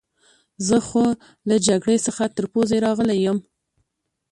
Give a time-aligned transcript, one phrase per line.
[0.67, 1.03] زه خو
[1.49, 3.37] له جګړې څخه تر پوزې راغلی یم.